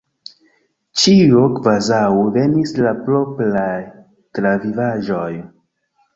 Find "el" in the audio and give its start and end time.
2.85-2.89